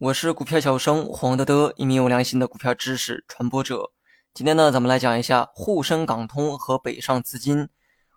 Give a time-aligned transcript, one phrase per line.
[0.00, 3.92] 我是股票小生黄德德，一名有良心的股票知识传播者。
[4.34, 7.68] 今天呢，咱们来讲一下沪深港通和北上资金。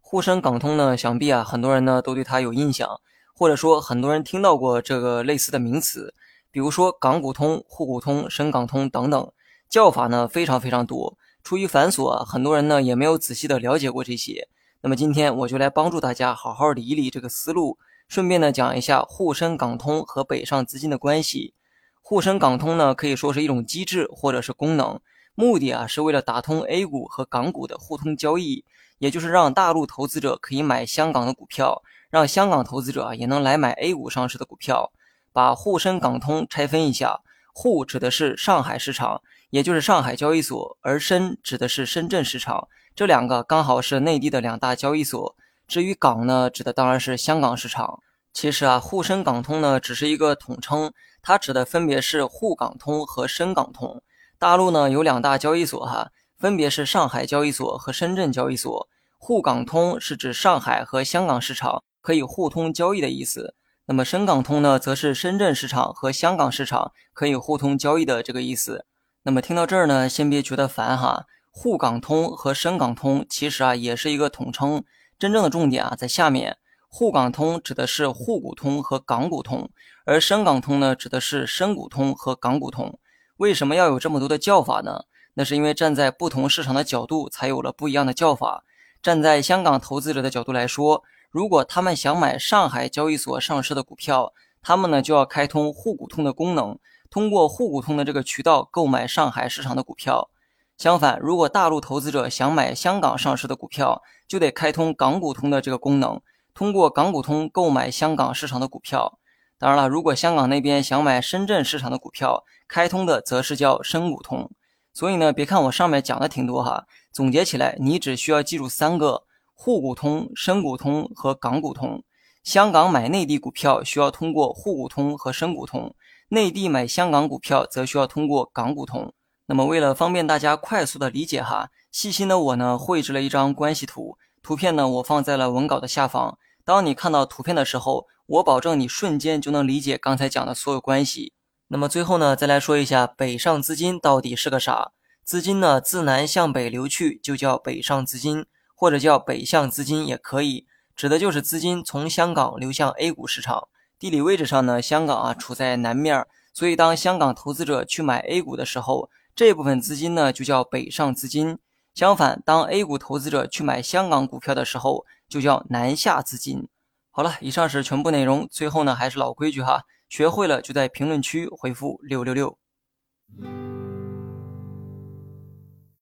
[0.00, 2.88] 沪深港通呢，想必啊，很多人呢都对它有印象，
[3.34, 6.14] 或者说很多人听到过这个类似的名词，
[6.50, 9.30] 比如说港股通、沪股通、深港通等等，
[9.68, 11.18] 叫法呢非常非常多。
[11.42, 14.48] 出于繁琐，很多人呢也没有仔细的了解过这些。
[14.80, 17.76] 那么今天我就来帮助大家好好理一理这个思路，
[18.08, 21.54] 顺便呢讲一下沪深港通和北上资金的关系。
[22.02, 25.00] 沪深港通呢可以说是一种机制或者是功能。
[25.34, 28.64] 目的啊是为了打通 A 股和港股的互通交易，
[28.98, 34.92] 也就是让大陆投资者可以买香港的股票，让香港投资者啊也能来买 A 股上市的股票。
[35.32, 37.20] 把沪深港通拆分一下，
[37.52, 45.34] 沪指的是上海市场，也就是上海交易所，而深指的是深圳市场，这两个刚好是内地的两大交易所。
[45.66, 48.00] 至于港呢，指的当然是香港市场。
[48.32, 54.02] 其实啊，沪深港通呢只是一个统称，它指的分别是沪港通和深港通。
[54.38, 58.88] 大陆呢有两大交易所哈，分别是上海交易所和深圳交易所。
[59.18, 63.54] 沪港通是指上海和香港市场可以互通交易的意思。
[63.86, 68.84] 那么深港通呢，则是深圳市场和香港市场可以互通交易的这个意思。
[69.22, 71.24] 那么听到这儿呢，先别觉得烦哈。
[71.50, 74.84] 沪港通和深港通其实啊也是一个统称，
[75.24, 76.58] 真正的重点啊在下面。
[76.86, 79.70] 沪港通指的是沪股通和港股通，
[80.04, 82.98] 而深港通呢指的是深股通和港股通。
[83.38, 85.04] 为什么要有这么多的叫法呢？
[85.32, 88.64] 那是因为站在不同市场的角度，才有了不一样的叫法。
[89.02, 96.78] 站在香港投资者的角度来说，如果他们想买上海交易所上市的股票，他们呢就要开通沪股通的功能，
[97.08, 100.28] 通过沪股通的这个渠道购买上海市场的股票。
[100.76, 106.20] 相反，如果大陆投资者想买香港上市的股票，就得开通港股通的这个功能，
[106.52, 109.18] 通过港股通购买香港市场的股票。
[109.56, 114.50] 当然了，如果香港那边想买深圳市场的股票，开通的则是叫深股通。
[114.92, 119.22] 所以呢，别看我上面讲的挺多哈，总结起来，你只需要记住三个：
[119.54, 122.02] 沪股通、深股通和港股通。
[122.42, 125.94] 香港买内地股票需要通过沪股通和深股通，
[126.28, 129.14] 内地买香港股票则需要通过港股通。
[129.46, 136.38] 那么为了方便大家快速的理解哈，细心的我呢绘制了一张关系图，图片呢我放在了文稿的下方。
[136.64, 141.34] 当你看到图片的时候，我保证你瞬间就能理解刚才讲的所有关系。
[141.68, 144.92] 那么最后呢，再来说一下北上资金到底是个啥？
[145.22, 150.66] 资金呢自南向北流去就叫北上资金，或者叫北向资金也可以，
[150.96, 153.68] 指的就是资金从香港流向 A 股市场。
[153.98, 161.58] 地理位置上呢，香港啊处在南面，所以当香港投资者去买 A 股的时候，这部分资金呢就叫北上资金。
[161.94, 166.68] 相反，当 A 股投资者去买香港股票的时候，就叫南下资金。
[167.10, 168.48] 好了，以上是全部内容。
[168.50, 172.58] 最后呢，还是老规矩哈，学会了就在评论区回复六六六。